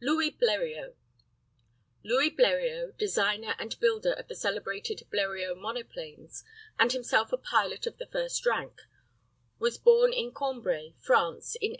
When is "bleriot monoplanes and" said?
5.12-6.90